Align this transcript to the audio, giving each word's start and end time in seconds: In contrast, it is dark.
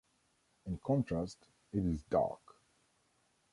In 0.65 0.79
contrast, 0.79 1.45
it 1.71 1.85
is 1.85 2.01
dark. 2.01 2.39